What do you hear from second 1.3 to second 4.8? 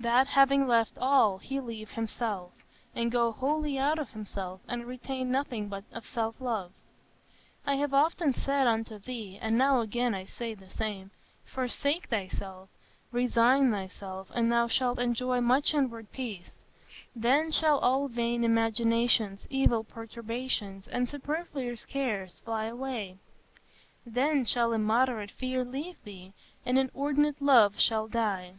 he leave himself, and go wholly out of himself,